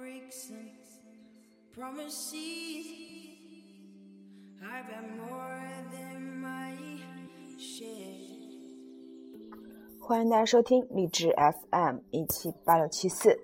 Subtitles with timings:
[0.00, 0.70] breaks and
[1.74, 2.86] promises.
[4.62, 5.60] I've got more
[5.92, 6.72] than my
[7.58, 7.90] share.
[10.00, 13.38] 欢迎大家收听励志 FM 一七八六七四，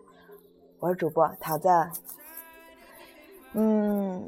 [0.79, 1.69] 我是主播桃子。
[3.53, 4.25] 嗯，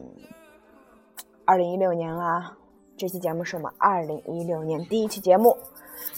[1.47, 2.59] 二零一六年啦，
[2.99, 5.57] 这期节目是我们二零一六年第一期节目，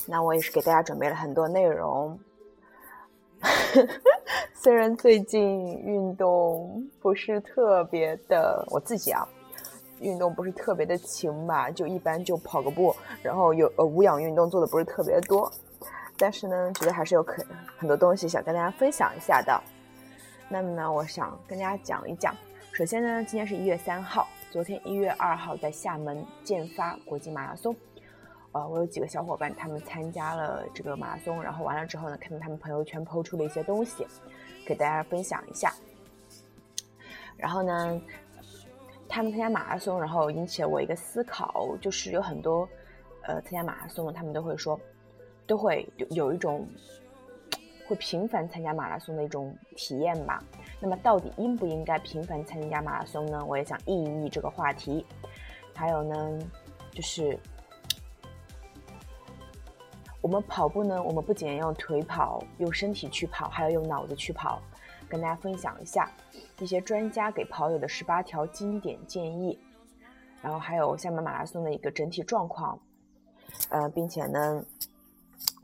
[0.09, 2.19] 那我也是给大家准备了很多内容。
[4.55, 9.27] 虽然最近运动不是特别的，我自己啊，
[10.01, 15.51] 运动不是特别的勤吧，就一般就跑个步，然后有呃无氧运动做的不是特别多。
[16.19, 17.43] 但是呢，觉得还是有可
[17.79, 19.59] 很多东西想跟大家分享一下的。
[20.49, 22.37] 那么呢，我想跟大家讲一讲。
[22.73, 27.75] 首先呢，今天是一月三号，昨天一月二号在厦门建发国际马拉松。
[28.53, 34.07] 呃，我有几个小伙伴，他们参加了这个马拉松，然后完了之后呢，看到他们朋友圈抛出了一些东西，
[34.67, 35.73] 给大家分享一下。
[37.37, 38.01] 然后呢，
[39.09, 42.69] 他们参加马拉松，然后引起了我一个思考，就是有很多
[43.23, 44.79] 呃参加马拉松的，他们都会说。
[45.47, 46.65] 都会有有一种
[47.89, 50.41] 会频繁参加马拉松的一种体验吧。
[50.79, 53.45] 那么，到底应不应该频繁参加马拉松呢？
[53.45, 55.05] 我也想议一议这个话题。
[55.75, 56.39] 还有呢，
[56.93, 57.37] 就是
[60.21, 64.61] 我们跑步呢，我们不仅用腿跑，用身体去跑，还要用脑子去跑。
[65.09, 66.11] 跟大家分享一下
[66.61, 69.59] 一些专家给跑友的十八条经典建议，
[70.41, 72.79] 然后还有厦门马拉松的一个整体状况。
[73.69, 74.65] 呃，并且呢。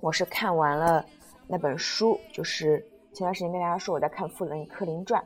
[0.00, 1.04] 我是看完了
[1.46, 5.20] 那本书，就是前段时间跟大家说我在看《富兰克林传》，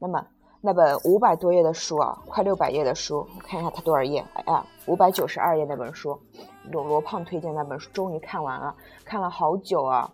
[0.00, 0.24] 那么
[0.60, 4.24] 那本五百多页的书啊，快六百页的书，我看一下它多少页？
[4.34, 6.20] 哎呀，五百九十二页那本书，
[6.70, 10.12] 罗罗胖推荐那本书，终于看完了，看了好久啊。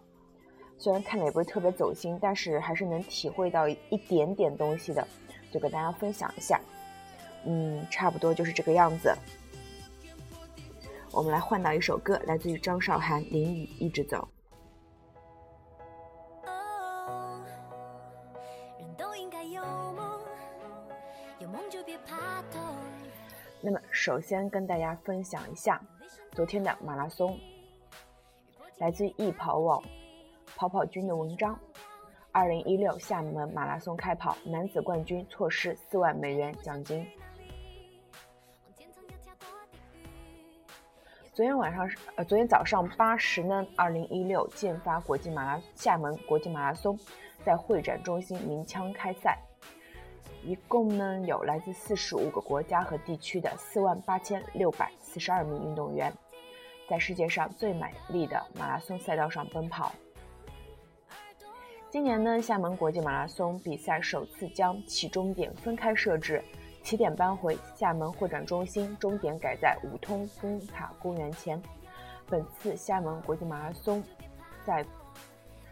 [0.78, 5.06] 虽然看的也不是特别走心，但是还是能体会到一点点东西的，
[5.52, 6.60] 就跟大家分享一下。
[7.44, 9.14] 嗯，差不多就是这个样子。
[11.12, 14.16] 我们来换到一首歌，来自于张韶涵《淋雨一直走》。
[23.64, 25.80] 那么，首先跟大家分享一下
[26.34, 27.38] 昨天的马拉松，
[28.78, 29.82] 来自易跑网
[30.56, 31.58] 跑跑君的文章：
[32.30, 37.06] 二零一六厦门马拉松开跑，男子冠军错失四万美元奖金。
[41.34, 46.98] 昨天晚上呃，昨天早上八时呢，二零一六建发国际马拉厦门国际马拉松
[47.44, 49.38] 在会展中心鸣枪开赛，
[50.44, 56.12] 一共呢有来自四十五个国家和地区的四万八千六百四十二名运动员，
[56.88, 59.92] 在世界上最美丽的马拉松赛道上奔跑。
[61.90, 66.42] 今年呢，厦门国际马拉松比赛首次将起终点分开设置。
[66.82, 71.62] 起点搬回厦门会展中心，终点改在五通灯塔公园前。
[72.26, 74.02] 本次厦门国际马拉松
[74.64, 74.84] 赛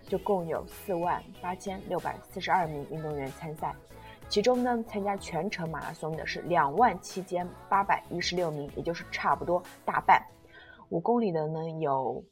[0.06, 3.74] 就共有四万八千六百四十二名运动员参赛，
[4.30, 10.24] 其中呢，参加全程马拉松的是两万七千八百一十六名，也就是差不多大半。
[10.88, 12.24] 五公里的呢，有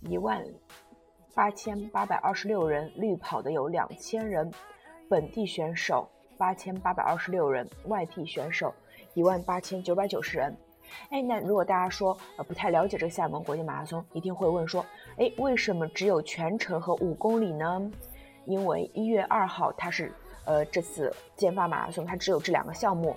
[0.00, 0.42] 一万
[1.34, 4.50] 八千八百二十六人，绿跑的有两千人，
[5.08, 6.08] 本地选手。
[6.38, 8.74] 八千八百二十六人，外地选手
[9.14, 10.56] 一万八千九百九十人。
[11.10, 14.84] 哎，那如果大家说呃不太了解这个厦门国际马拉松，一定会问说，
[15.18, 17.88] 哎，为什么只有全程和五公里呢？
[18.44, 20.12] 因为一月二号它是
[20.44, 23.16] 呃这次建发马拉松，它只有这两个项目。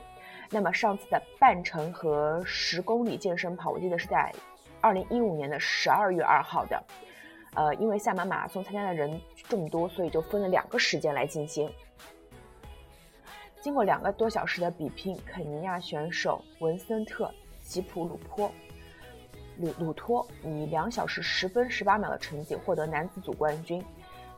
[0.50, 4.32] 那么上次的半程和十公里健身跑，我记得是在
[4.80, 6.84] 二零一五年的十二月二号的。
[7.56, 9.20] 呃，因为厦门马拉松参加的人
[9.50, 11.72] 众多，所以就分了两个时间来进行。
[13.62, 17.26] 经过两个多小时的比拼，肯尼亚选手文森特·
[17.68, 18.52] 吉普鲁坡
[19.58, 23.84] 鲁鲁托以两小时十分十八秒的成绩获得男子组冠军，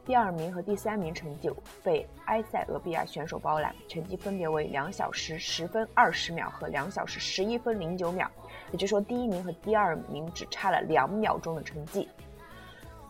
[0.08, 1.52] 第二名和第三名成绩
[1.84, 8.32] 被埃塞俄比亚选手包揽，成绩分别为两小时十分二十秒和两小时十一分零九秒，
[8.72, 12.08] 也就是说第一名和第二名只差了两秒钟的成绩。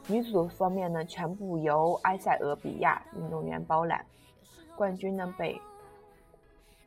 [0.07, 4.04] 女组方面呢，全部由埃塞俄比亚运动员包揽，
[4.75, 5.62] 冠军呢被。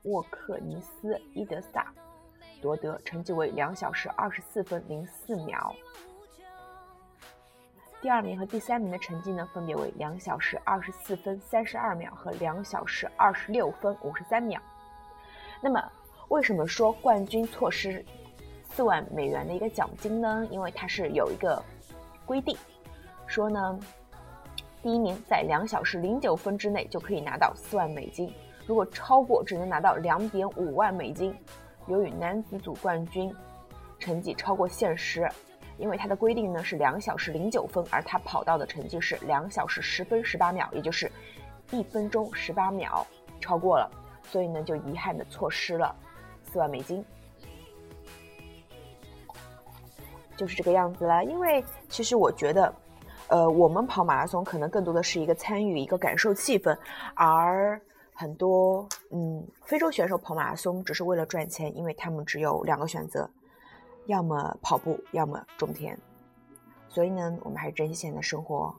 [0.04, 1.92] 沃克尼斯·伊德萨
[2.62, 5.76] 夺得，成绩为两小时二十四分零四秒。
[8.02, 14.58] 第二名和第三名的成绩呢，分别为两小时二十四分三十二秒和两小时二十六分五十三秒。
[15.60, 15.82] 那么，
[16.28, 18.02] 为什么说冠军错失
[18.64, 20.46] 四万美元的一个奖金呢？
[20.50, 21.62] 因为它是有一个
[22.24, 22.56] 规定，
[23.26, 23.78] 说呢，
[24.82, 28.32] 第一名在两小时零九分之内就可以拿到四万美金。
[28.66, 31.36] 如果超过只能拿到两点五万美金。
[31.86, 33.34] 由于男子组冠军
[33.98, 35.28] 成绩超过限时，
[35.80, 41.10] 因为他的规定呢是两小时零九分，而他跑到的成绩是两小时十分十八秒，也就是
[41.70, 43.06] 一分钟十八秒
[43.40, 43.90] 超过了，
[44.22, 45.94] 所以呢就遗憾的错失了
[46.44, 47.04] 四万美金。
[50.36, 52.74] 就是这个样子了，因为其实我觉得，
[53.28, 56.74] 呃，我们跑马拉松可能更多的是一个参与，一个感受气氛，
[57.14, 57.78] 而
[58.14, 63.28] 很多嗯非洲选手跑马拉松只是为了赚钱，因为他们只有两个选择，
[64.06, 65.96] 要么跑步，要么种田，
[66.88, 68.74] 所以呢，我们还是珍惜现在的生活。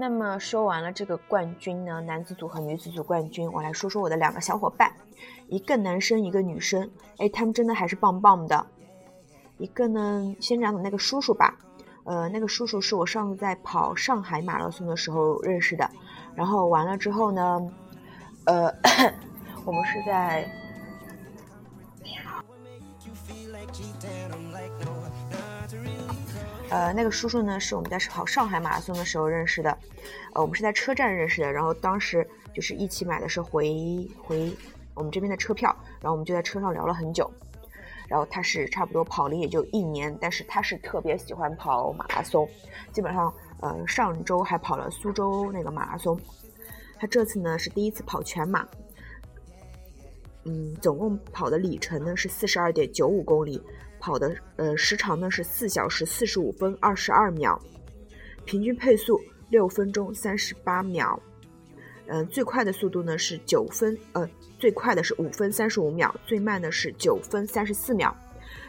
[0.00, 4.92] 那么说完了这个冠军呢，男子组和女子组冠军，我来说说我的两个小伙伴，
[5.48, 8.64] 一个男生，一个女生，哎，他们真的还是棒棒的。
[9.58, 11.58] 一个呢，先讲那个叔叔吧，
[12.08, 15.90] 呃，那个叔叔是我上次在跑上海马拉松的时候认识的，
[16.34, 17.60] 然后完了之后呢，
[18.46, 18.74] 呃，
[19.66, 20.50] 我们是在。
[26.70, 29.76] 呃，那个叔叔呢，是我们在跑上海马拉松的时候认识的，
[30.32, 34.50] 呃，我们是在车站认识的，然后当时就是一起买的是回回
[34.94, 37.30] 我们这边的车票，然后我们就在车上聊了很久，
[38.08, 42.48] 然后他是差不多跑了也就一年，但是他是特别喜欢跑马拉松，
[42.90, 46.18] 基本上呃上周还跑了苏州那个马拉松，
[46.98, 48.66] 他这次呢是第一次跑全马，
[50.44, 53.62] 嗯，总共跑的里程呢是四十二点九五公里。
[54.00, 57.60] 跑的呃时长呢是四小时四十五分二十二秒，
[58.44, 59.20] 平均配速
[59.50, 61.20] 六分钟三十八秒，
[62.08, 64.28] 嗯，最快的速度呢是九分，呃，
[64.58, 68.14] 最快的是五分三十五秒，最慢的是九分三十四秒。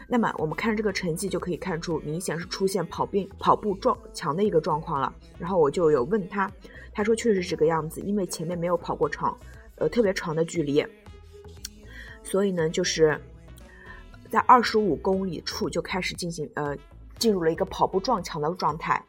[0.06, 5.12] 那么我们看这个成绩就可以看出，明显是出现跑病跑步撞墙的一个状况了。
[5.38, 6.50] 然后我就有问他，
[6.92, 9.36] 他说确实是这个样子，因为前面没有跑过长，
[9.76, 10.84] 呃，特别长的距离，
[12.22, 13.20] 所以呢就是。
[14.28, 16.76] 在二十五公里处就开始进行呃，
[17.18, 19.04] 进入了一个跑步撞墙的状态，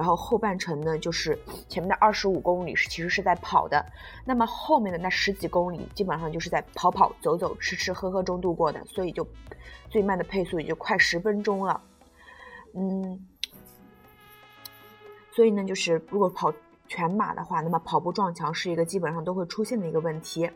[0.00, 1.38] 然后后半程呢，就是
[1.68, 3.84] 前面的二十五公里是其实是在跑的，
[4.24, 9.28] 那么后面的那十几公里基本上就是在跑跑走走吃吃喝喝中度过的，所以就
[9.90, 11.82] 最慢的配速也就快十分钟了，
[12.74, 13.26] 嗯，
[15.32, 16.50] 所以呢，就是如果跑
[16.88, 20.50] 全马的话，那么跑步撞墙是一个基本上都会出现的一个问题。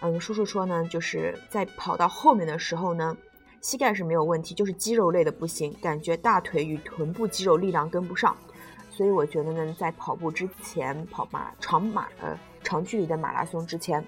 [0.00, 3.14] 嗯，叔叔说呢，就是在跑到后面的时候呢，
[3.60, 8.36] 膝盖是没有问题，就是肌肉类的不行，感觉大腿与臀部肌肉力量跟不上，
[8.90, 14.04] 所以我觉得呢，在跑步之前跑马长马呃长距离的马拉松之前，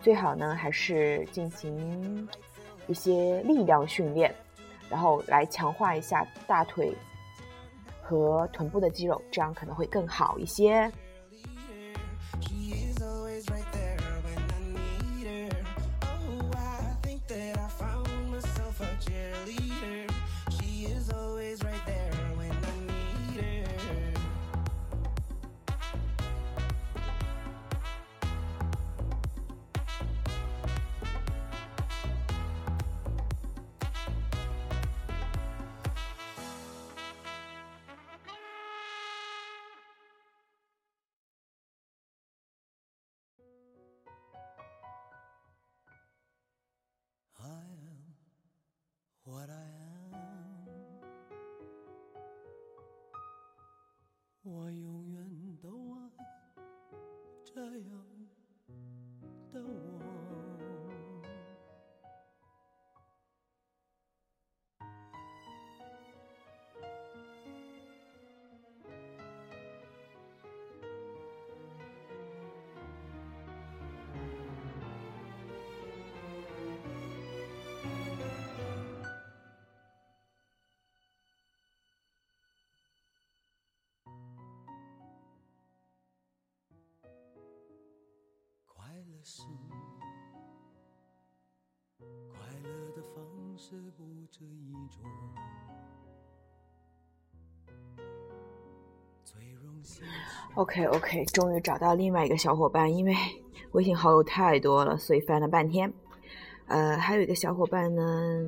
[0.00, 2.28] 最好呢还是进行
[2.86, 4.34] 一些力量训练，
[4.88, 6.96] 然后来强化一下大腿
[8.02, 10.90] 和臀部的肌肉，这样可能会更好一些。
[89.26, 89.42] 是
[92.28, 93.24] 快乐的方
[93.56, 95.02] 式不止一种。
[100.56, 103.14] OK OK，终于找到另外一个小伙伴，因为
[103.72, 105.90] 微信好友太多了，所以翻了半天。
[106.66, 108.46] 呃，还有一个小伙伴呢，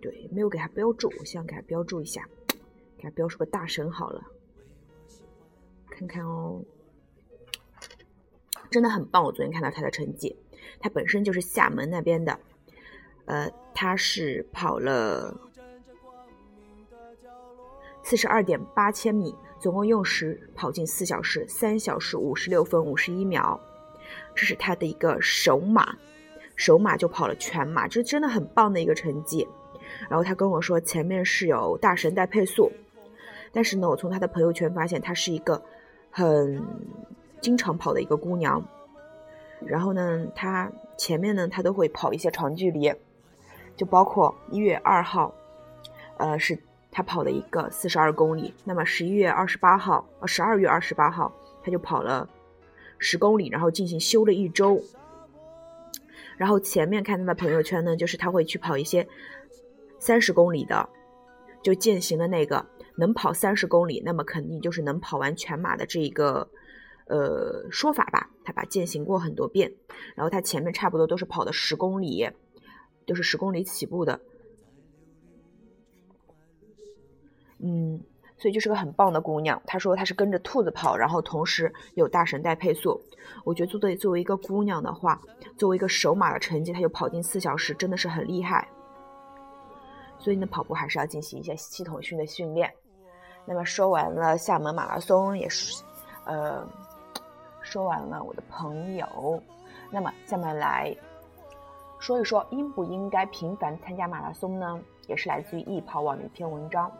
[0.00, 2.24] 对，没有给他标注，我想给他标注一下，
[2.96, 4.22] 给他标出个大神好了，
[5.90, 6.62] 看看哦。
[8.74, 9.22] 真的很棒！
[9.22, 10.34] 我昨天看到他的成绩，
[10.80, 12.36] 他本身就是厦门那边的，
[13.24, 15.32] 呃，他是跑了
[18.02, 23.60] 四十二点八千米，总共用时跑进四小时三小时五十六分五十一秒，
[24.34, 25.94] 这是他的一个首马，
[26.56, 29.46] 首马就跑了全马，这真的很棒的一个成绩。
[30.08, 32.72] 然后他跟我说前面是有大神带配速，
[33.52, 35.62] 但是呢，我从他的朋友圈发现他是一个
[36.10, 36.60] 很
[37.44, 38.64] 经常跑的一个姑娘。
[39.66, 42.90] 然后呢，她前面呢，她都会跑一些长距离，
[43.76, 45.34] 就包括一月二号，
[46.16, 46.58] 呃是。
[46.96, 52.30] 她跑了一个四十二公里，那么十一月二十八号，呃，十二月二十八号，他就跑了
[53.00, 54.80] 十公里，然后进行休了一周。
[56.36, 59.08] 然后前面看他的朋友圈呢，就是他会去跑一些
[59.98, 60.88] 三十公里的，
[61.64, 66.46] 就践行的那个能跑三十公里，那么肯定就是能跑完全马的这一个
[67.06, 68.30] 呃说法吧。
[68.44, 69.72] 他把践行过很多遍，
[70.14, 72.30] 然后他前面差不多都是跑的十公里，
[73.06, 74.20] 都是十公里起步的。
[77.58, 78.02] 嗯，
[78.36, 79.62] 所以就是个很棒的姑娘。
[79.66, 83.00] 她说她是跟着兔子跑，然后同时有大神带配速。
[83.44, 85.18] 我觉得作为作为一个姑娘的话，
[85.56, 88.68] 作为一个首马的成绩，她就跑进四小时，真的是很厉害。
[90.18, 92.70] 所以呢，跑步还是要进行一些系统性的训练。
[93.46, 95.82] 那么说完了厦门马拉松，也是
[96.26, 96.68] 呃
[97.64, 99.42] 说完了我的朋友。
[99.90, 100.94] 那么下面来
[101.98, 104.80] 说一说应不应该频繁参加马拉松呢？
[105.08, 106.90] 也是来自于易跑网的一篇文章。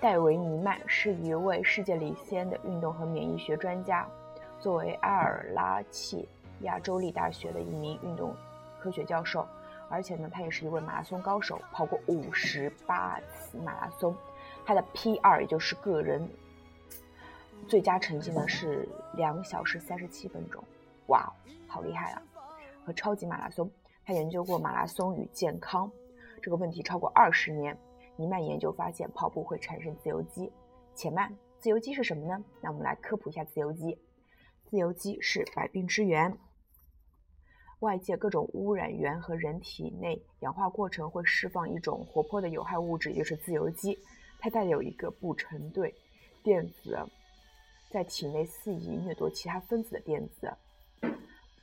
[0.00, 4.06] 戴维尼曼是一位世界领先的运动和免疫学专家，
[4.60, 6.28] 作为埃尔拉契
[6.60, 8.34] 亚州立大学的一名运动
[8.78, 9.46] 科学教授，
[9.88, 14.14] 而且呢，他也是一位马拉松高手，跑过五十八次马拉松。
[14.66, 16.28] 他的 P2，也就是个人
[17.64, 20.62] 最佳成绩呢，是两小时三十七分钟。
[21.08, 21.32] 哇，
[21.66, 22.22] 好厉害啊！
[22.84, 23.70] 和超级马拉松，
[24.04, 25.90] 他研究过马拉松与健康
[26.42, 27.76] 这个问题超过二十年。
[28.16, 30.50] 尼曼研究发现，跑步会产生自由基。
[30.94, 32.44] 且慢，自由基是什么呢？
[32.60, 33.98] 那我们来科普一下自由基。
[34.66, 36.36] 自由基是百病之源。
[37.80, 43.98] 外界各种污染源和人体内氧化过程会释放一种活泼的有害物质，也就是自由基。
[44.38, 45.94] 它带有一个不成对
[46.42, 46.98] 电子，
[47.94, 50.52] 在体内肆意掠夺其他分子的电子，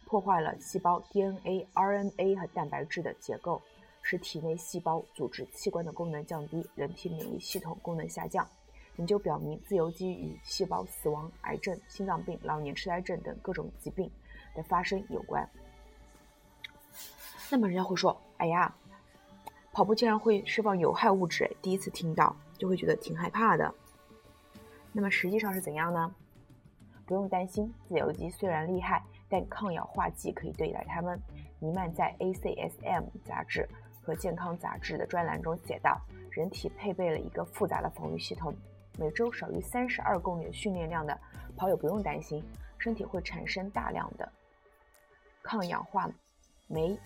[0.05, 3.61] 破坏了细胞 DNA、RNA 和蛋白质的结构。
[4.01, 8.47] 使体内细胞、组织、器官的功能降低，人体免疫系统功能下降。
[8.95, 14.09] 研究表明，自由基与细胞死亡、癌症、心脏病、老年痴呆症等各种疾病
[14.55, 15.47] 的发生有关。
[17.51, 18.73] 那么，人家会说：“哎呀，
[19.73, 23.75] 跑步竟然会释放有害物质！”第一次听到，就会觉得挺害怕的。
[24.93, 26.15] 那么，实际上是怎样呢？
[27.11, 31.21] 不用担心，自由基虽然厉害，但抗氧化剂可以对待它们。
[31.59, 33.67] 尼曼在 ACSM 杂志。
[34.01, 35.99] 和健康杂志的专栏中写道
[36.31, 38.55] ：“人体配备了一个复杂的防御系统。
[38.97, 41.15] 每周少于三十二公里的训练量的
[41.57, 42.41] 跑友不用担心，
[42.77, 44.27] 身体会产生大量的
[45.43, 46.09] 抗氧化
[46.67, 46.97] 酶，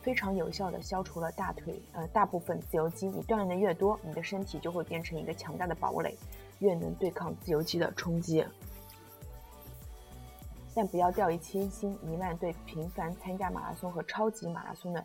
[0.00, 3.08] 非常有效的消除了大腿呃大部分自由基。
[3.08, 6.16] 你锻炼的越多，你的身体就会变成一个强大的堡垒，
[6.58, 8.44] 越能对抗自由基的冲击。”
[10.78, 11.98] 但不要掉以轻心。
[12.02, 15.04] 尼曼对频繁参加马拉松和超级马拉松的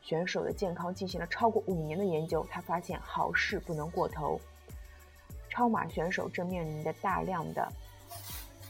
[0.00, 2.46] 选手的健康进行了超过五年的研究。
[2.48, 4.40] 他发现好事不能过头。
[5.48, 7.68] 超马选手正面临的大量的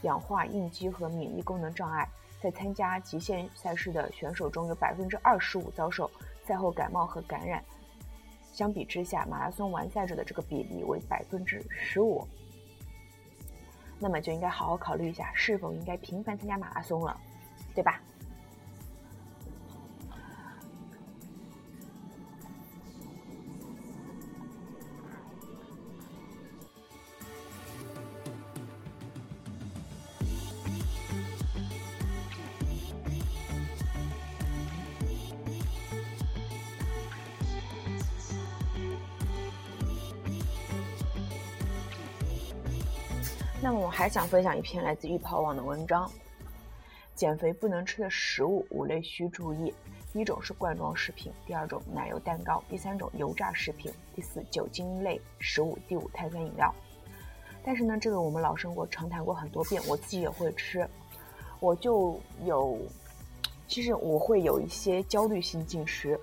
[0.01, 2.09] 氧化应激和免疫功能障碍。
[2.41, 6.09] 在参加极限赛事的选手中有百分之二十五遭受
[6.43, 7.63] 赛后感冒和感染。
[8.57, 12.27] 相比之下，马拉松完赛者的这个比例为百分之十五。
[13.99, 17.15] 那么就应该好好考虑一下，是否应该频繁参加马拉松了，
[17.75, 18.01] 对吧？
[43.97, 46.07] 还想分享一篇来自易跑网的文章：
[47.15, 49.73] 减肥不能吃的食物五类需注意。
[50.13, 56.71] 第一种是罐装食品，第二种奶油蛋糕，第三种油炸食品，第四酒精类食物，第五碳酸饮料。
[57.63, 60.87] 但是呢，这个我们老生活常谈过很多遍，我自己也会吃，
[61.59, 62.77] 我就有，
[63.67, 66.19] 其实我会有一些焦虑性进食，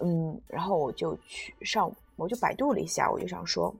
[0.00, 3.74] 嗯，然后我就去上，我就百度了一下，我就想说。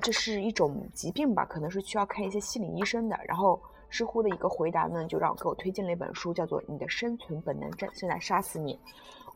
[0.00, 3.18] 这是一种疾病吧，可能是需要看一些心理医生的。
[3.26, 8.74] 然后知乎的一个回答呢，就让我给我推荐了一本书，叫做《你的生存本能正正在杀死你》。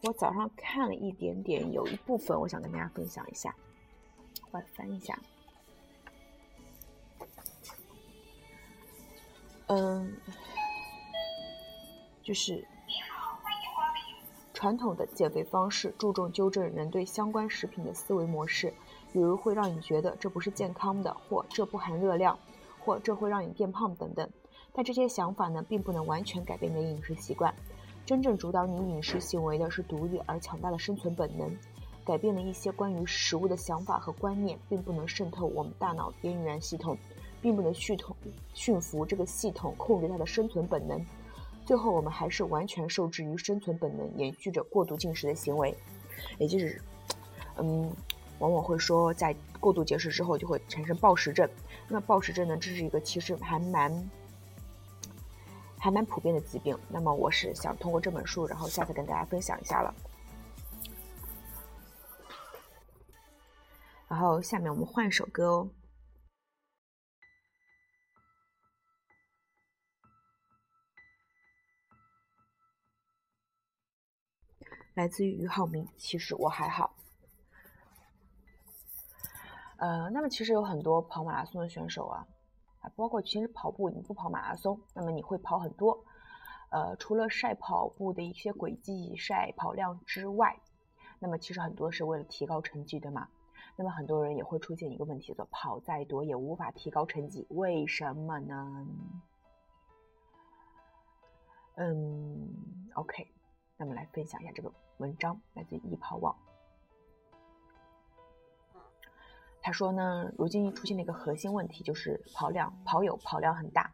[0.02, 3.54] 我早上看了一点点，有一部分我想跟大家分享一下。
[4.52, 5.18] 我翻一下。
[9.66, 10.14] 嗯，
[12.22, 12.62] 就是
[14.52, 18.72] 传统的减肥方式注重纠正人对相关食品的思维模式，
[19.14, 22.36] 比如会让你觉得这不是健康的，或这不含热量，
[22.80, 24.28] 或这会让你变胖等等。
[24.72, 27.54] 但这些想法呢，并不能完全改变你的饮食习惯。
[28.04, 31.56] 真正主导你饮食行为的是独立而强大的生存本能。
[32.04, 36.98] 改变了一些关于食物的想法和观念，并不能渗透我们大脑边缘系统。
[37.40, 38.16] 并不能系统
[38.54, 40.98] 驯服这个系统，控制它的生存本能。
[41.66, 45.76] 最后，我们还是完全受制于生存本能，延续着过度进食的行为。
[46.38, 46.80] 也就是，
[47.58, 47.92] 嗯，
[48.38, 51.48] 往往会说，在过度节食之后就会产生暴食症。
[51.88, 54.10] 那暴食症呢，这是一个其实还蛮
[55.78, 56.78] 还蛮普遍的疾病。
[56.88, 59.94] 那么，我是想通过这本书，然后下次跟大家分享一下了。
[64.08, 65.68] 然后，下面我们换一首歌哦。
[74.94, 76.94] 来自于俞灏明，其实我还好。
[79.78, 82.26] 呃，那么其实有很多跑马拉松的选手啊，
[82.80, 86.04] 啊，包括其实跑步你不跑马拉松，那么你会跑很多。
[86.70, 90.56] 呃，除了晒跑步的一些轨迹、晒跑量之外，
[91.18, 93.28] 那么其实很多是为了提高成绩，对吗？
[93.76, 98.86] 那么很多人也会出现一个问题，叫做跑再多也无法提高成绩，为什么呢？
[101.76, 102.48] 嗯
[102.94, 103.26] ，OK，
[103.76, 104.72] 那么来分享一下这个。
[104.98, 106.36] 文章来自易跑网，
[109.66, 113.90] 他说呢，如今出现了一个核心问题，就是跑量跑友跑量很大，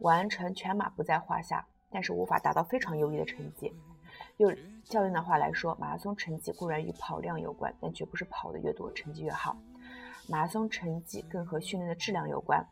[0.00, 3.72] 完成全马不在话下，但是无法达到非常优异的成绩。
[4.36, 9.56] 用教练的话来说，马拉松成绩固然与跑量有关，但绝不是跑的越多成绩越好。
[10.28, 12.62] 马拉松成绩更和训练的质量有关。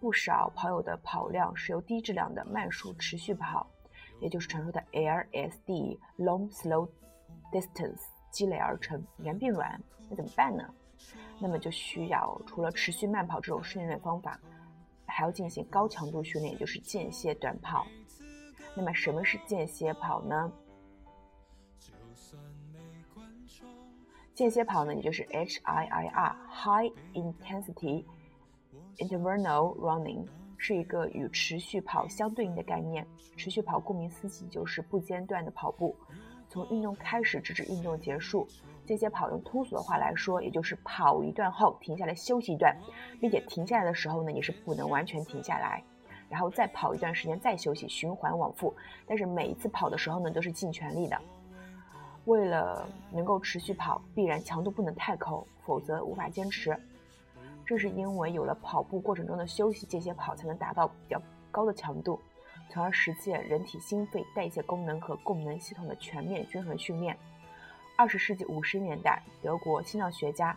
[0.00, 3.64] 不少跑友的跑量是由低质量的慢速持续跑。
[4.18, 6.88] 也就是传说的 LSD long slow
[7.52, 10.68] distance 积累而成，人变软，那怎么办呢？
[11.38, 14.38] 那么就需要除了持续慢跑这种训练方法，
[15.06, 17.86] 还要进行高强度训练，也就是间歇短跑。
[18.74, 20.52] 那么什么是间歇跑呢？
[24.34, 28.04] 间歇跑呢，也就是 HIIR High Intensity
[28.98, 30.26] Interval Running。
[30.62, 33.06] 是一个与持续跑相对应的概念。
[33.34, 35.96] 持续跑顾名思义就是不间断的跑步，
[36.50, 38.46] 从运动开始直至运动结束。
[38.90, 42.76] 间歇跑用通俗的话来说，也就是跑一段后停下来休息一段，
[43.20, 45.80] 并且停下来的时候呢，也是不能完全停下来，
[46.28, 48.74] 然后再跑一段时间再休息，循环往复。
[49.06, 51.16] 但是每一次跑的时候呢，都是尽全力的。
[52.24, 56.76] 为了能够持续跑，必然强度不能太高，否则无法坚持。
[57.64, 61.22] 正是因为有了跑步过程中的休息，间歇跑才能达到比较
[61.52, 62.18] 高的强度，
[62.68, 67.16] 从而实现人体心肺代谢功能和供能系统的全面均衡训练。
[68.00, 70.56] 二十世纪五十年代，德国心脏学家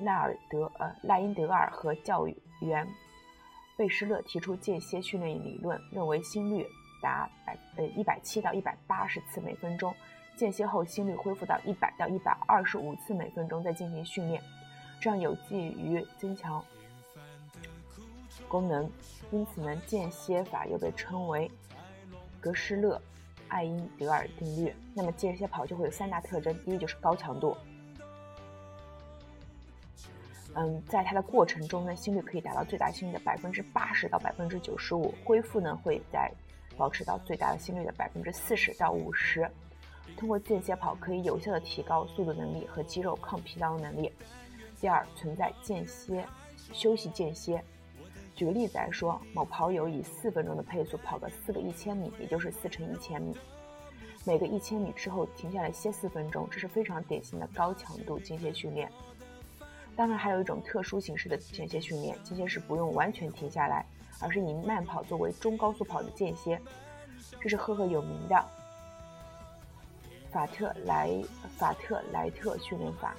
[0.00, 2.84] 赖尔德呃赖因德尔和教育员
[3.76, 6.66] 贝施勒提出间歇训练理论，认为心率
[7.00, 9.94] 达百呃一百七到一百八十次每分钟，
[10.36, 14.42] 间歇后心率恢复到一百到一百二十五次每分钟再进行训练。
[15.00, 16.60] 这样有利于增强
[18.48, 18.90] 功能，
[19.30, 21.48] 因此呢，间歇法又被称为
[22.40, 23.00] 格施勒
[23.48, 24.74] 爱因德尔定律。
[24.94, 27.56] 那么间歇跑就会有三大特征：第一就是高强度，
[30.54, 36.30] 嗯，在它的过程中呢，心率可以达到最大心率的百分之八十到百分之九十五，恢复呢会在
[36.76, 39.50] 保持到最大的心率的百分之四十到五十。
[40.16, 44.12] 通过间歇跑可以有效的提高速度能力和肌肉抗疲劳能力。
[44.80, 46.24] 第二，存在间歇
[46.72, 47.62] 休息间歇。
[48.34, 53.36] 举个例子来说，某跑友以四分钟的配速跑个四个一千米，也就是四乘一千米，
[54.24, 58.90] 每个一千米之后停下来歇四分钟，这是非常典型的高强度间歇训练。
[59.94, 63.86] 当然，还有一种特殊形式的间歇训练，间歇是不用完全停下来，
[64.20, 66.60] 而是以慢跑作为中高速跑的间歇，
[67.40, 68.44] 这是赫赫有名的
[70.32, 71.22] 法特莱
[71.56, 73.14] 法特莱特训练法。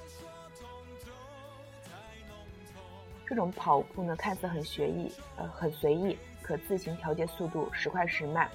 [3.26, 8.48] 这种跑步呢，看似很随意，呃，很随意，可自行调节速度，时快时慢。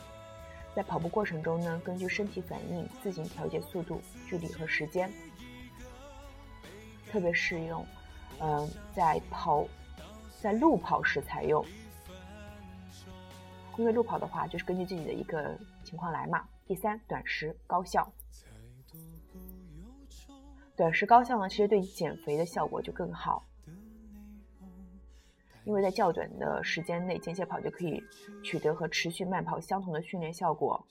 [0.74, 5.12] 在跑步过程中呢，根据身体反应自行调节速度、距离和时间。
[7.12, 7.86] 特别适用，
[8.40, 9.68] 嗯，在跑，
[10.40, 11.66] 在路跑时采用。
[13.78, 16.48] 因为路跑的话，就是根据自己的一个情况来嘛。
[16.66, 18.10] 第三，短时高效。
[20.78, 23.44] 短时高效呢，其实对减肥的效果就更好，
[25.64, 28.04] 因为在较短的时间内间歇跑就可以
[28.44, 30.86] 取得和持续慢跑相同的训练效果，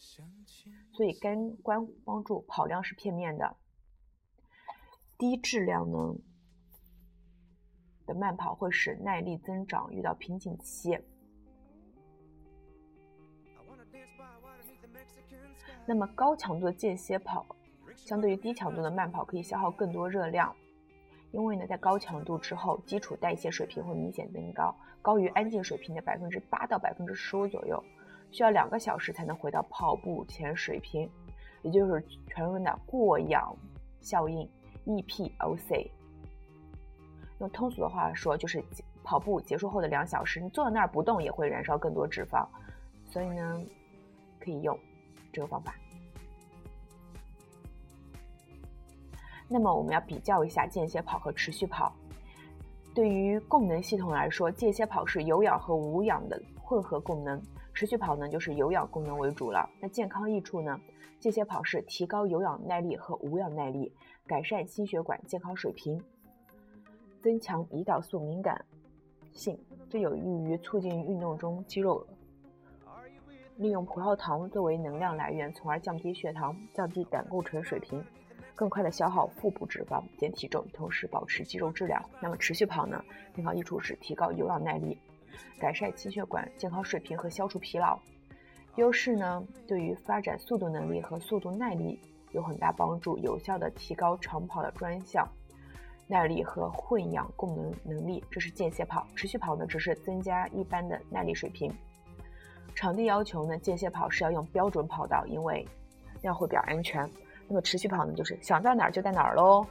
[0.92, 3.56] 所以干关帮助跑量是片面的，
[5.18, 6.14] 低质量呢
[8.06, 10.98] 的慢跑会使耐力增长遇到瓶颈期。
[15.87, 17.44] 那么高强度的间歇跑，
[17.96, 20.54] 相对于低强度的慢跑，可以消耗更多热量。
[21.33, 27.83] 因为呢，在高强度之后，基础代谢水平会明显增高，高于安静水平的百分之八到百分之十五左右，
[28.31, 31.09] 需要两个小时才能回到跑步前水平，
[31.62, 33.57] 也就是传说的过氧
[34.01, 34.49] 效应
[34.87, 35.88] （EPOC）。
[37.38, 38.62] 用通俗的话说，就是
[39.05, 42.47] 跑步结束后的两小时，你坐在那儿不动也会燃烧更多脂肪，
[43.07, 43.62] 所以呢，
[44.40, 44.79] 可以用
[45.33, 45.75] 这个方法。
[49.52, 51.92] 那么我们要比较一下间歇跑和持续跑。
[52.94, 57.42] 对于供能系统来说，间歇跑是有氧和无氧的混合功能，
[57.74, 59.68] 持续跑呢就是有氧功能为主了。
[59.80, 60.80] 那健康益处呢？
[61.18, 63.92] 间歇跑是提高有氧耐力和无氧耐力，
[64.24, 66.00] 改善心血管健康水平，
[67.20, 68.64] 增强胰岛素敏感
[69.32, 69.58] 性，
[69.90, 72.06] 这有益于促进运动中肌肉
[73.56, 78.02] 利用葡萄糖作为能量来源，从而降低血糖、降低胆固醇水平。
[78.61, 82.05] 更快的消耗腹部脂肪，减体重，同时保持肌肉质量。
[82.20, 83.03] 那么持续跑呢？
[83.35, 84.99] 健康益处是提高有氧耐力，
[85.59, 87.99] 改善心血管健康水平和消除疲劳。
[88.77, 89.42] 优势呢？
[89.66, 91.99] 对于发展速度能力和速度耐力
[92.33, 95.27] 有很大帮助，有效的提高长跑的专项
[96.07, 98.23] 耐力和混氧供能能力。
[98.31, 99.07] 这是间歇跑。
[99.16, 101.73] 持续跑呢，只是增加一般的耐力水平。
[102.75, 103.57] 场地要求呢？
[103.57, 105.66] 间歇跑是要用标准跑道，因为
[106.16, 107.11] 那样会比较安全。
[107.52, 109.66] 那么持续跑呢，就是想在哪儿就在哪儿喽，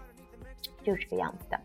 [0.84, 1.58] 就是这个样子的。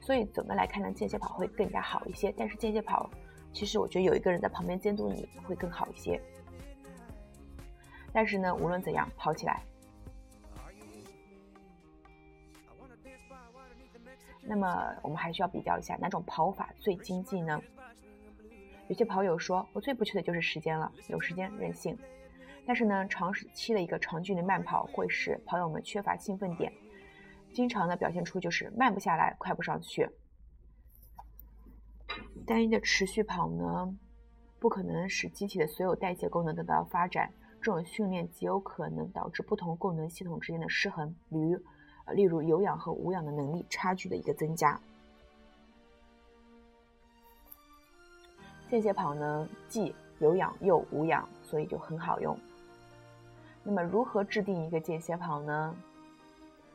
[0.00, 2.34] 所以总的来看呢，间歇跑会更加好一些。
[2.36, 3.08] 但是间歇跑，
[3.52, 6.20] 其实我觉得有一个人在旁边监督你会更好一些。
[8.12, 9.62] 但是呢，无论怎样，跑起来。
[14.42, 17.62] 那么我们还需要比较一下哪种跑法最经济呢？
[18.88, 21.96] 有些跑友说，我最不缺的就是时间了，有时间任性。
[22.66, 26.72] 但是呢，长时期的一个长距离慢跑会使跑友们缺乏兴奋点，
[27.52, 30.08] 经常呢表现出就是慢不下来，快不上去。
[32.46, 33.94] 单一的持续跑呢，
[34.58, 41.60] 不可能使机体的所有代谢功能得到发展，这种训练极有可能导致不同功能系统之间的失衡，比如，
[42.06, 44.80] 呃，例如有氧和无氧的能力差距的一个增加。
[48.70, 52.36] 间歇跑呢，既有氧又无氧，所以就很好用。
[53.66, 55.74] 那么如何制定一个间歇跑呢？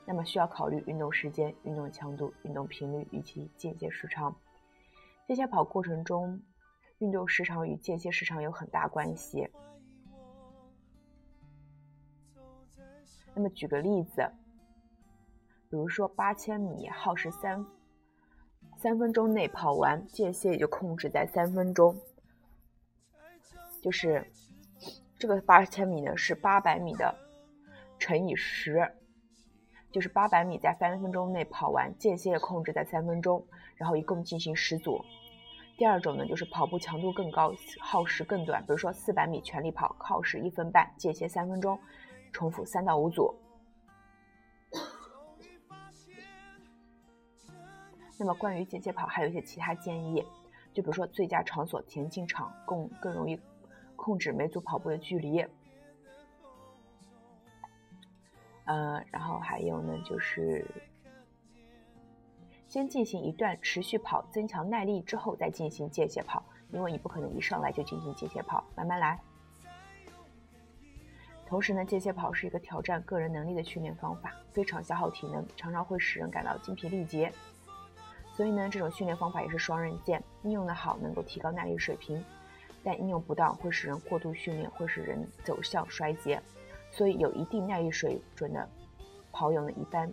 [0.05, 4.35] 那么需要考虑运动时间、运动强度、运动频率以及间歇时长。
[5.27, 6.41] 间歇跑过程中，
[6.97, 9.47] 运动时长与间歇时长有很大关系。
[13.35, 14.27] 那么举个例子，
[15.69, 17.63] 比如说八千米耗时三
[18.77, 21.95] 三分钟内跑完，间歇也就控制在三分钟，
[23.79, 24.25] 就是。
[25.19, 27.13] 这个八千米呢是八百米的
[27.99, 28.89] 乘以十，
[29.91, 35.03] 就是八百米在三分钟内跑完，间歇控制在三分钟，然后一共进行十组。
[35.77, 41.77] 第二种呢就是跑步强度更高，耗时更短，比如说四百米全力跑，耗时一分半，间歇三分钟，
[42.31, 43.35] 重复三到五组。
[48.17, 50.25] 那么关于间歇跑还有一些其他建议，
[50.73, 53.37] 就比如说最佳场所田径场，更更容易。
[53.99, 55.45] 控制每组跑步的距离，
[58.63, 60.65] 呃，然后还有呢，就是
[62.65, 69.19] 先进行一段持续跑，增强耐力之后再进行间歇跑，因为你不可能一上来就进行间歇跑，慢慢来。
[71.45, 77.31] 同时呢，间歇跑是一个挑战个人能力的训练方法，非常消耗体能，常常会使人感到精疲力竭。
[78.33, 82.23] 所以呢，这种训练方法也是双刃剑，应用的好能够提高耐力水平。
[82.89, 86.41] 但应用不当会使人过度训练，会使人走向衰竭。
[86.89, 88.67] 所以有一定耐力水准的
[89.31, 90.11] 跑友呢，一般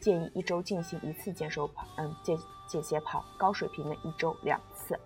[0.00, 3.24] 建议一周进行一次间收跑，嗯，间间歇跑。
[3.38, 4.98] 高水平的一周两次。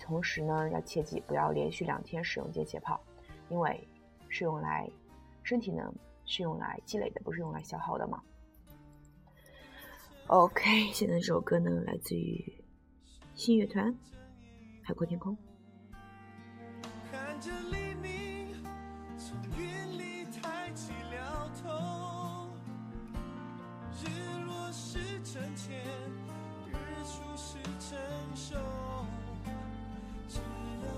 [0.00, 3.00] 同时呢，要切记不要连续两天使用间歇跑，
[3.48, 3.86] 因为
[4.28, 4.90] 是用来
[5.44, 5.94] 身体呢
[6.26, 8.20] 是用来积累的，不是用来消耗的嘛。
[10.26, 12.64] OK，现在这首歌呢来自于
[13.36, 13.92] 新乐团
[14.82, 15.32] 《海阔天空》。
[17.44, 18.56] 着黎明
[19.18, 21.68] 从云里抬起了头
[24.00, 24.08] 日
[24.46, 25.76] 落是沉潜
[26.70, 27.98] 日出是成
[28.34, 28.56] 熟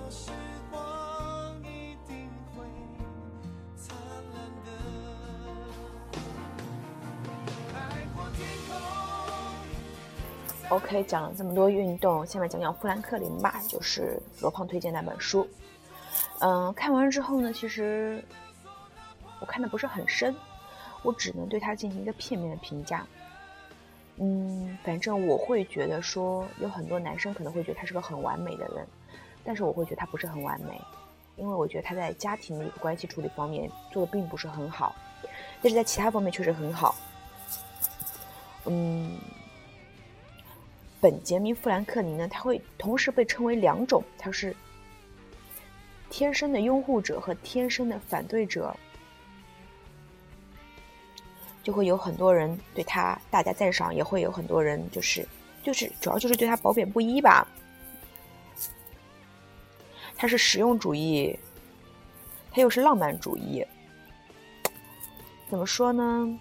[0.09, 0.31] 时
[0.71, 2.65] 光一定会
[3.77, 3.97] 灿
[4.33, 4.71] 烂的
[7.83, 8.87] 天空
[10.69, 15.45] ok 讲了这么多运动下面讲讲富兰克林吧就是罗胖推荐那本书。
[16.41, 18.23] 嗯，看完之后呢，其实
[19.41, 20.35] 我看的不是很深，
[21.03, 23.07] 我只能对他进行一个片面的评价。
[24.19, 28.87] 嗯，反正我会觉得说，有很多男生可能会觉得他是个很完美的人，
[29.45, 30.81] 但是我会觉得他不是很完美，
[31.37, 34.95] 因为我觉得他在家庭的一个关系处理方面做的并不是很好，
[35.63, 36.95] 但是在其他方面确实很好。
[38.65, 39.19] 嗯，
[41.01, 44.57] 本杰明·富兰克林呢，他会同时被称为两种，他是
[46.11, 48.75] 天生的拥护者和天生的反对者。
[51.63, 55.27] 就会有很多人对他大加赞赏，也会有很多人就是
[55.65, 57.45] 就是主要就是对他褒贬不一吧。
[60.17, 61.37] 他是实用主义，
[62.53, 63.67] 他又是浪漫主义。
[65.51, 66.39] 怎么说呢？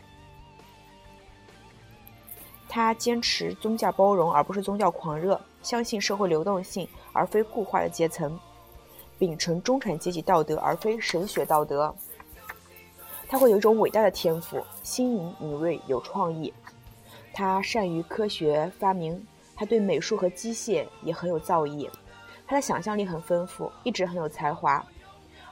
[2.70, 8.40] 他坚持宗教包容而不是宗教狂热，相信社会流动性而非固化的阶层，
[9.18, 11.94] 秉承中产阶级道德而非神学道德。
[13.28, 16.54] 他会有一种伟大的天赋，新颖、敏锐、有创意。
[17.34, 19.26] 他善于科学发明，
[19.56, 21.90] 他对美术和机械也很有造诣。
[22.48, 24.86] 他的想象力很丰富，一直很有才华。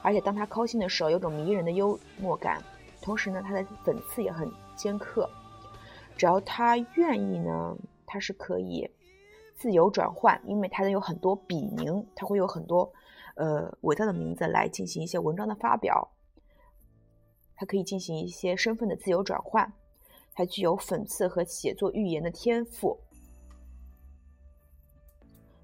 [0.02, 2.62] 而且当他高兴的时候，有种迷人的幽默感。
[3.02, 5.28] 同时呢，他的讽刺也很尖刻。
[6.16, 8.88] 只要他愿意呢，他是可以
[9.56, 12.90] 自由转换，因为他有很多笔名，他会有很多
[13.34, 16.10] 呃伟大的名字来进行一些文章的发表。
[17.56, 19.72] 他可以进行一些身份的自由转换，
[20.34, 22.98] 他具有讽刺和写作寓言的天赋，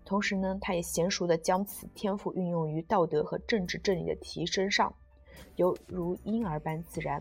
[0.04, 4.94] 同时呢，他也娴熟的将此天赋运用于道德和政治正义的提升上，
[5.56, 7.20] 犹如婴儿般自然。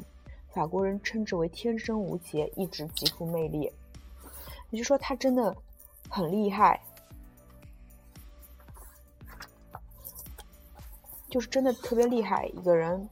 [0.50, 3.72] 法国人称之为天生无邪，一直极富魅力。
[4.72, 5.56] 也就是说，他真的
[6.10, 6.80] 很厉害，
[11.30, 13.08] 就是真的特别厉害一个人。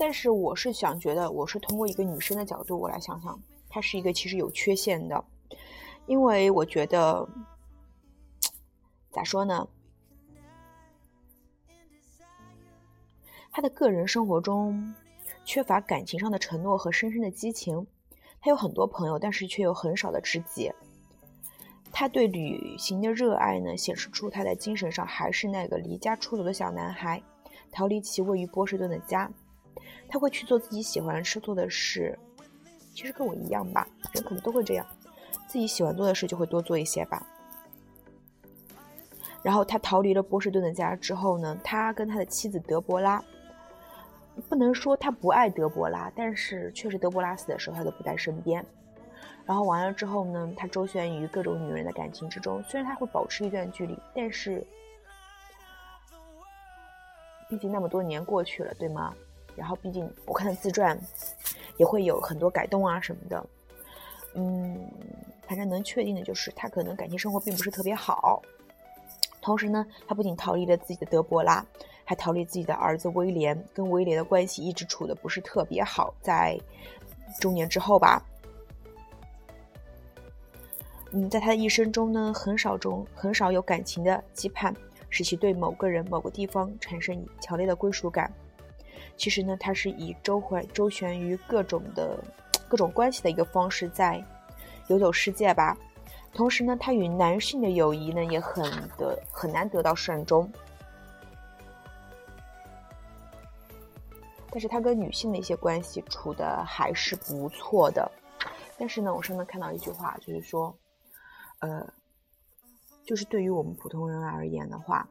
[0.00, 5.24] 但是我是想觉得，我是通过一个女生的角度，我来想想，她是一个其实有缺陷的，
[6.06, 7.28] 因为我觉得，
[9.10, 9.68] 咋说呢？
[13.58, 14.94] 他的个人生活中
[15.44, 17.84] 缺乏感情上的承诺和深深的激情，
[18.40, 20.70] 他有很多朋友，但是却有很少的知己。
[21.90, 27.20] 他对旅行的热爱呢，显示出他在精神上还是那个离家出走的小男孩，
[27.72, 29.28] 逃离其位于波士顿的家。
[30.08, 32.16] 他会去做自己喜欢吃做的事，
[32.94, 34.86] 其实跟我一样吧，人可能都会这样，
[35.48, 37.26] 自己喜欢做的事就会多做一些吧。
[39.42, 43.20] 然后他逃离了波士顿的家之后呢，他跟他的妻子德伯拉，
[44.48, 48.64] 不能说他不爱德伯拉，但是确实德伯拉死的时候他都不在身边。
[49.44, 54.62] 然后完了之后呢，他周旋于各种女人的感情之中，虽然他会保持一段距离，但是
[57.48, 59.14] 毕竟那么多年过去了，对吗？
[59.56, 60.96] 然后毕竟我看的自传
[61.78, 63.46] 也会有很多改动啊什么的，
[64.34, 64.78] 嗯，
[65.48, 68.42] 反正能确定的就是他可能感情生活并不是特别好。
[69.40, 71.64] 同时呢，他不仅逃离了自己的德伯拉，
[72.08, 76.14] 还逃离自己的儿子威廉，跟威廉的关系一直处的不是特别好。
[76.22, 76.58] 在
[77.38, 78.24] 中年之后吧。
[81.12, 84.74] 嗯，在他的一生中呢，很少中很少有感情的羁绊，
[85.10, 88.32] 使其对某个人、某个地方产生强烈的归属感。
[89.18, 92.18] 其实呢，他是以周环周旋于各种的
[92.68, 94.24] 各种关系的一个方式在
[94.86, 95.76] 游走世界吧。
[96.32, 98.64] 同时呢，他与男性的友谊呢也很
[98.96, 100.50] 得很难得到善终，
[104.50, 108.10] 但是他跟女性的一些关系处的还是不错的。
[108.78, 110.74] 但是呢，我上面看到一句话，就是说。
[111.60, 111.84] 呃，
[113.04, 115.08] 就是对于我们普通人而言的话，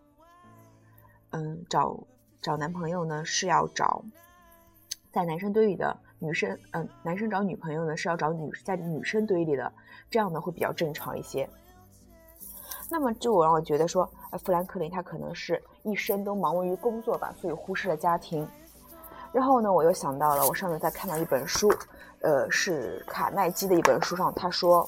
[1.32, 2.08] 嗯，找
[2.42, 4.02] 找男朋友呢是要找
[5.12, 9.70] 在男生堆里的女生，嗯，男生找女朋友呢是要找女在女生堆里的，
[10.10, 11.50] 这样呢会比较正常一些。
[12.90, 14.10] 那么就我让我觉得说，
[14.42, 18.48] 富兰克林他可能是一生都忙于工作吧，所以忽视了家庭。
[19.32, 21.72] 然后呢，我又想到了，我上次在看到一本书，
[22.22, 24.88] 呃，是卡耐基的一本书上，他说。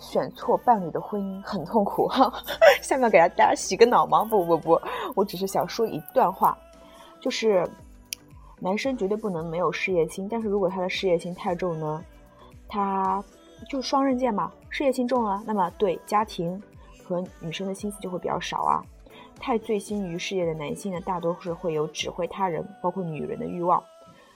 [0.00, 2.30] 选错伴侣的婚姻很痛苦哈，
[2.82, 4.22] 下面给大家洗个脑吗？
[4.24, 4.78] 不不不，
[5.14, 6.58] 我只是想说一段话，
[7.20, 7.66] 就是
[8.58, 12.04] 男生绝对不能没有事业心，但是如果他的事业心太重呢，
[12.68, 13.22] 他
[13.70, 16.60] 就双刃剑嘛，事业心重了，那么对家庭
[17.06, 18.84] 和女生的心思就会比较少啊。
[19.44, 23.84] 太醉心于事业的男性呢，大多是会有指挥他人，包括女人的欲望。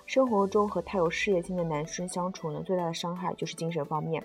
[0.05, 4.23] 生活中和太有事业心的男生相处呢，最大的伤害就是精神方面。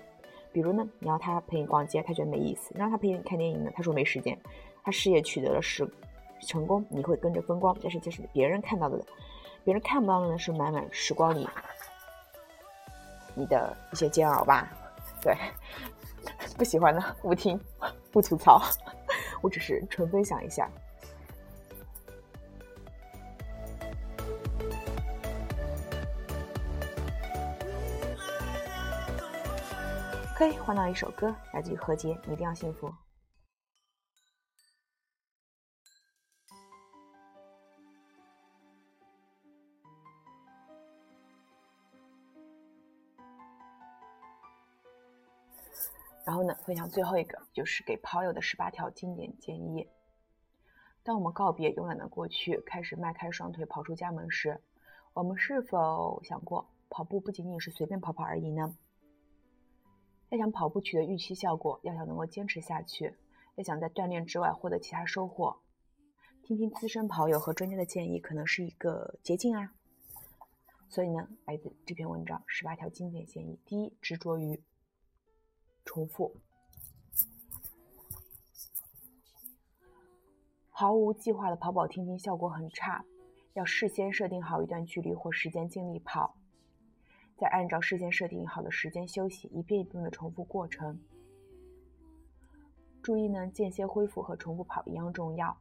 [0.52, 4.38] 比如呢，你要他陪你逛街，他觉得没意思；让他陪你看电影呢，他说没时间。
[4.82, 5.90] 他事业取得了是
[6.40, 9.02] 成功，你会跟着风光，但是这是别人看到的，
[9.64, 11.48] 别人看不到的呢，是满满时光里
[13.34, 14.68] 你的一些煎熬吧。
[15.22, 15.34] 对，
[16.56, 17.60] 不喜欢的不听，
[18.10, 18.62] 不吐槽，
[19.42, 20.68] 我只是纯分享一下。
[30.36, 32.88] 可以换到一首歌，来自于何洁，《你一定要幸福》。
[46.24, 49.88] 然后呢，分享最后一个，就是给跑友的十八条经典建议。
[51.02, 54.62] 当我们告别慵懒的过去，开始迈开双腿跑出家门时，
[55.12, 58.74] 我们是否想过，跑步不仅仅是随便跑跑而已呢？
[60.30, 63.14] 要想跑步取得预期效果，要想能够坚持下去，
[63.56, 65.58] 要想在锻炼之外获得其他收获，
[66.42, 69.74] 听听资深跑友和专家的建议，可能是一个捷径啊。
[70.88, 74.62] 所以呢，来自这篇文章十八条经典建议：第一，执着于。
[75.84, 76.34] 重复，
[80.70, 83.04] 毫无计划的跑跑停停效果很差，
[83.52, 86.36] 要事先设定好一段距离或时间尽力跑，
[87.36, 91.00] 再按照事先设定好的时间休息，一遍一遍的重复过程。
[93.02, 95.56] 注意呢，间歇恢复和重复跑一样重要。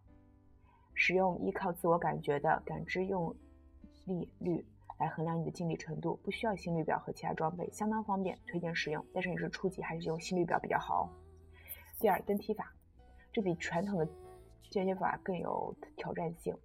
[0.96, 3.36] 使用依靠自我感觉的感知用
[4.06, 4.66] 力率。
[5.00, 9.04] 来衡量你的尽力程度，不需要心率表和其他装备，相当方便，推荐使用。
[9.14, 11.10] 但是你是初级，还是用心率表比较好。
[12.00, 12.72] 第二，蹬踢法，
[13.32, 14.08] 这比传统的
[14.70, 16.56] 间歇法更有挑战性，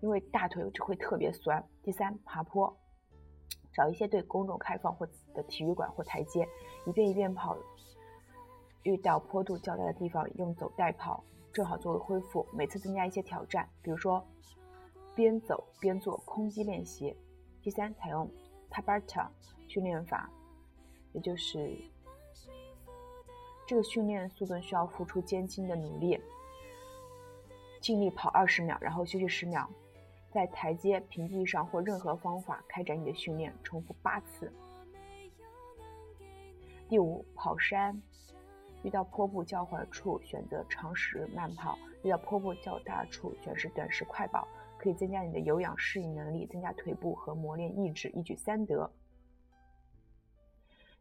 [0.00, 1.64] 因为大腿就会特别酸。
[1.82, 2.76] 第三，爬坡，
[3.72, 6.46] 找一些对公众开放或的体育馆或台阶，
[6.84, 7.56] 一遍一遍跑。
[8.82, 12.46] 遇到坡度较大的地方，用走带跑，正好作为恢复。
[12.52, 14.22] 每次增加一些挑战，比如说。
[15.14, 17.16] 边走边做空击练习。
[17.62, 18.28] 第三，采用
[18.70, 19.28] Tabata
[19.68, 20.28] 训练法，
[21.12, 21.76] 也就是
[23.66, 26.20] 这个训练速度需要付出艰辛的努力，
[27.80, 29.68] 尽力跑二十秒，然后休息十秒，
[30.30, 34.52] 在台阶、平地上或任何方法开展你的训练，重复八次。
[36.88, 38.02] 第五，跑山，
[38.82, 44.46] 遇到坡步较缓处选择长时慢跑，遇到坡步较大处选择短时快跑。
[44.78, 48.90] 可以增加你的有氧适应能力，增加腿部和磨练意志，一举三得。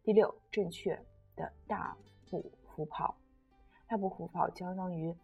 [0.03, 0.99] 第六，正确
[1.35, 1.97] 的大
[2.29, 3.15] 步幅跑。
[3.87, 5.15] 大步幅跑相当于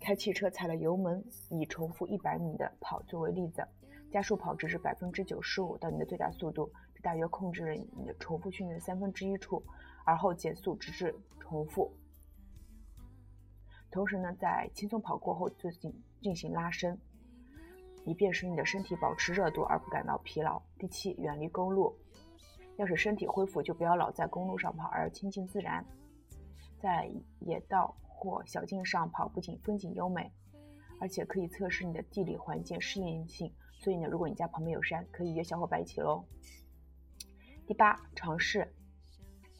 [0.00, 3.66] 开汽车踩了油门，以重复一百米的跑作为例子，
[4.10, 9.62] 加速跑直至百分之九十五到你的最大速度，这大约控制了你的重复训练的三分之一处，
[10.04, 11.92] 而后减速直至重复。
[13.90, 16.98] 同时呢，在轻松跑过后进行进行拉伸。
[18.04, 20.60] 以便使你的身体保持热度而不感到疲劳。
[20.78, 21.96] 第七，远离公路。
[22.76, 25.84] 要使身体恢复，就不要老在公路上跑，而亲近自然。
[26.80, 27.10] 在
[27.40, 30.32] 野道或小径上跑，不仅风景优美，
[30.98, 33.52] 而且可以测试你的地理环境适应性。
[33.78, 36.24] 所以呢，如果你家旁边有山，可以约小伙伴一起喽。
[37.66, 38.66] 第八，尝试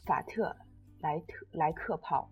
[0.06, 0.56] 法特
[1.00, 2.30] 莱特莱克跑，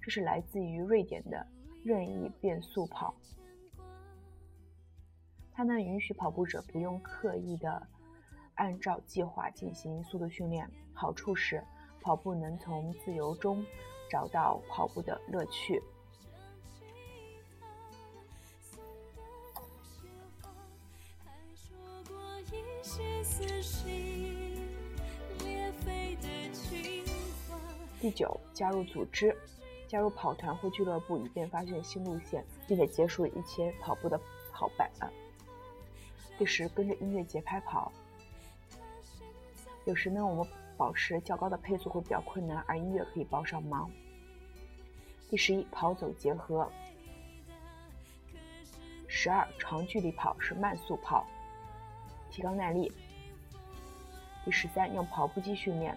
[0.00, 1.44] 这是来自于瑞典的
[1.84, 3.12] 任意变速跑。
[5.54, 7.86] 它能允许跑步者不用刻意的
[8.54, 10.68] 按照计划进行速度训练。
[10.94, 11.62] 好处是，
[12.00, 13.64] 跑步能从自由中
[14.10, 15.82] 找到跑步的乐趣。
[28.00, 29.36] 第九，加入组织，
[29.86, 34.20] 加入跑团或俱乐部，以便发现新路线，并且结束一些跑步的
[34.52, 34.90] 跑伴。
[36.38, 37.92] 第十，跟着音乐节拍跑。
[39.84, 43.90] 有时呢，我们保持较高的配速会比较困难，而音乐可以帮上忙。
[45.28, 46.70] 第十一，跑走结合。
[49.06, 51.26] 十二，长距离跑是慢速跑，
[52.30, 52.92] 提高耐力。
[54.44, 55.96] 第十三，用跑步机训练。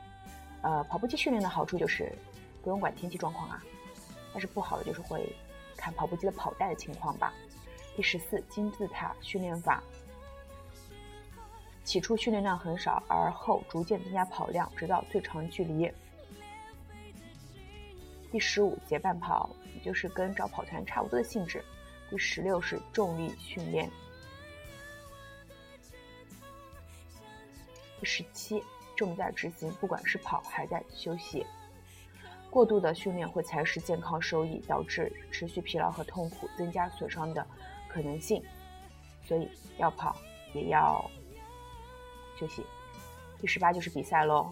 [0.62, 2.12] 呃，跑步机训练的好处就是
[2.62, 3.64] 不用管天气状况啊，
[4.32, 5.36] 但是不好的就是会
[5.78, 7.34] 看跑步机的跑带的情况吧。
[7.96, 9.82] 第十四，金字塔训练法。
[11.86, 15.90] 起初训练量很少，而后逐渐增加跑量，直到最长距离
[18.32, 21.64] 第十五结伴跑，也就是跟找跑团差不多的性质。
[22.10, 23.90] 第十六是重力训练。
[28.00, 28.62] 第十七
[28.96, 31.46] 重在执行，不管是跑还在休息。
[32.50, 37.46] 过度的训练会蚕食健康收益，导致持续疲劳和痛苦，增加损伤的
[37.88, 38.44] 可能性。
[39.24, 40.16] 所以要跑
[40.54, 41.10] 也要
[42.36, 42.66] 休息。
[43.40, 44.52] 第十八就是比赛喽。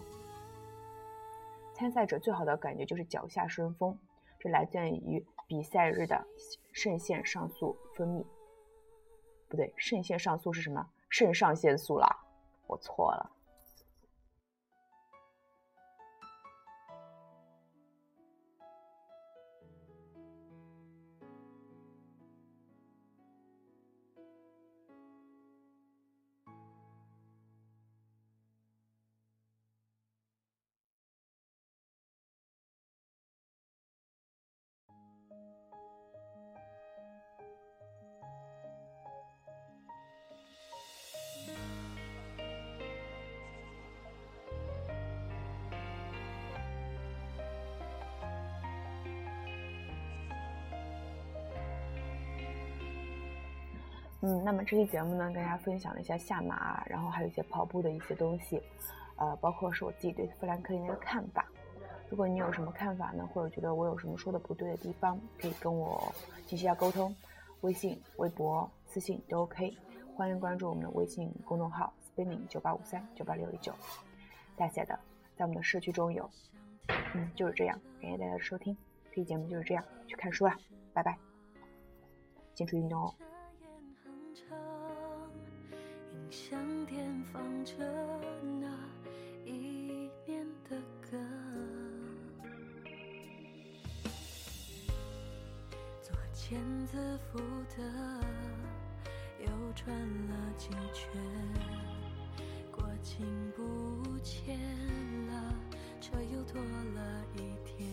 [1.73, 3.97] 参赛者最好的感觉就是脚下顺风，
[4.39, 6.25] 这来自于比赛日的
[6.71, 8.25] 肾腺上素分泌。
[9.49, 10.87] 不对，肾腺上素是什么？
[11.09, 12.07] 肾上腺素啦，
[12.67, 13.31] 我错了。
[54.43, 58.61] 那么这期节目呢，跟大家分享了一下下马，然后还有一些跑步的一些东西，
[59.15, 61.47] 呃，包括是我自己对富兰克林的一个看法。
[62.09, 66.13] 如果你有什么看法呢，或者觉得我有什么说的不对的地方，可以跟我
[66.45, 67.15] 进行一下沟通，
[67.61, 69.73] 微信、微博、私信都 OK。
[70.13, 73.73] 欢迎关注我们的微信公众号 spinning 九八五三九八六一九，
[74.57, 74.99] 大写的，
[75.37, 76.29] 在我们的社区中有。
[77.15, 78.75] 嗯，就是这样，感谢大家的收听，
[79.09, 80.53] 这期节目就是这样，去看书了，
[80.93, 81.17] 拜拜，
[82.53, 83.13] 坚持运动哦。
[86.33, 87.75] 像点放着
[88.59, 88.67] 那
[89.45, 91.15] 一年的歌，
[96.01, 97.37] 左千字符
[97.77, 97.83] 的
[99.41, 99.95] 又转
[100.27, 101.11] 了几圈，
[102.71, 104.57] 过境不见
[105.27, 105.53] 了，
[106.01, 107.87] 车又多了一天，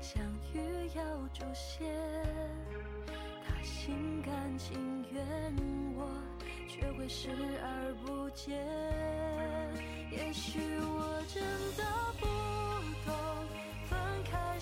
[0.00, 0.22] 相
[0.54, 1.92] 遇要出现，
[3.44, 5.26] 他心甘情愿，
[5.96, 6.31] 我。
[6.72, 7.28] 却会视
[7.62, 8.56] 而不见。
[10.10, 11.42] 也许我真
[11.76, 11.84] 的
[12.18, 12.26] 不
[13.04, 13.14] 懂
[13.90, 14.58] 分开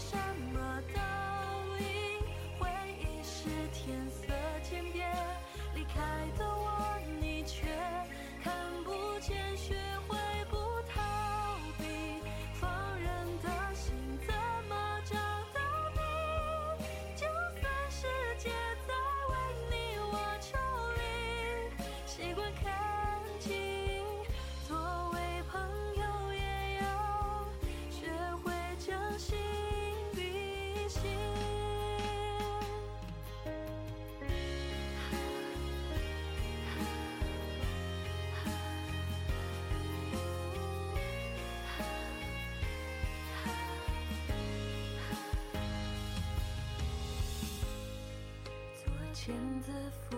[49.30, 50.16] 左千字符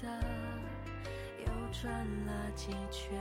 [0.00, 0.08] 的。
[1.44, 1.92] 又转
[2.24, 3.20] 了几圈，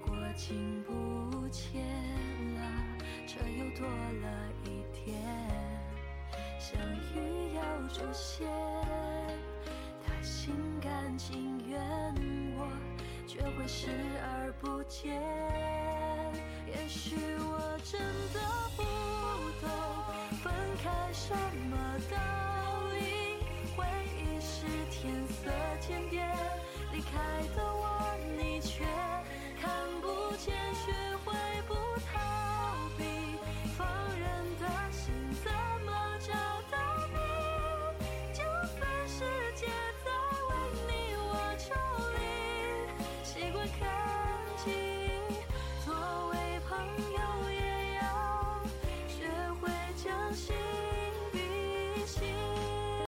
[0.00, 1.84] 过境不见
[2.54, 2.60] 了，
[3.26, 4.26] 车又多了
[4.64, 5.22] 一天，
[6.58, 6.80] 相
[7.12, 8.48] 遇要出现，
[10.02, 11.78] 他心甘情愿，
[12.56, 12.66] 我
[13.26, 13.90] 却会视
[14.22, 15.20] 而不见。
[16.66, 18.00] 也许我真
[18.32, 18.40] 的
[18.76, 18.82] 不
[19.60, 19.68] 懂
[20.42, 21.34] 分开什
[21.68, 21.76] 么
[22.10, 22.16] 的，
[23.84, 26.26] 回忆是天色渐变，
[26.92, 27.18] 离开
[27.54, 28.84] 的我，你却
[29.60, 29.70] 看
[30.00, 30.92] 不见，学
[31.24, 31.32] 会
[31.68, 31.74] 不
[32.10, 32.43] 贪。